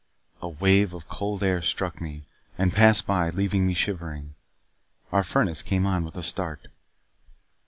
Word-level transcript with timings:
A 0.41 0.49
wave 0.49 0.95
of 0.95 1.07
cold 1.07 1.43
air 1.43 1.61
struck 1.61 2.01
me, 2.01 2.23
and 2.57 2.73
passed 2.73 3.05
by, 3.05 3.29
leaving 3.29 3.67
me 3.67 3.75
shivering. 3.75 4.33
Our 5.11 5.23
furnace 5.23 5.61
came 5.61 5.85
on 5.85 6.03
with 6.05 6.15
a 6.17 6.23
start. 6.23 6.69